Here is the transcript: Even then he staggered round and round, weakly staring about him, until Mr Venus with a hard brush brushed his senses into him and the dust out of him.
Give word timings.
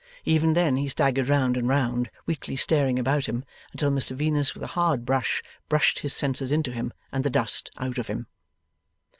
Even 0.25 0.53
then 0.53 0.77
he 0.77 0.89
staggered 0.89 1.29
round 1.29 1.55
and 1.55 1.67
round, 1.67 2.09
weakly 2.25 2.55
staring 2.55 2.97
about 2.97 3.27
him, 3.27 3.45
until 3.71 3.91
Mr 3.91 4.15
Venus 4.17 4.55
with 4.55 4.63
a 4.63 4.73
hard 4.73 5.05
brush 5.05 5.43
brushed 5.69 5.99
his 5.99 6.11
senses 6.11 6.51
into 6.51 6.71
him 6.71 6.91
and 7.11 7.23
the 7.23 7.29
dust 7.29 7.69
out 7.77 7.99
of 7.99 8.07
him. 8.07 8.25